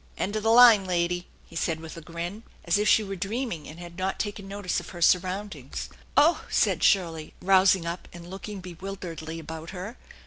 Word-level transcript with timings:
"End 0.17 0.35
of 0.35 0.41
the 0.41 0.49
line, 0.49 0.85
lady," 0.85 1.27
he 1.45 1.55
said 1.55 1.79
with 1.79 1.95
a 1.95 2.01
grin, 2.01 2.41
as 2.65 2.79
if 2.79 2.89
she 2.89 3.03
were 3.03 3.15
dreaming 3.15 3.67
and 3.67 3.77
had 3.79 3.99
not 3.99 4.17
taken 4.19 4.47
notice 4.47 4.79
of 4.79 4.89
her 4.89 4.99
surroundings. 4.99 5.89
s< 5.91 5.97
Oh/ 6.17 6.33
7 6.49 6.49
said 6.49 6.83
Shirley, 6.83 7.35
rousing 7.39 7.85
up, 7.85 8.07
and 8.11 8.27
looking 8.27 8.61
bewilderedly 8.61 9.37
about 9.37 9.69
her. 9.69 9.97